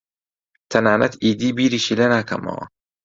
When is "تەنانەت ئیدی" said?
0.71-1.49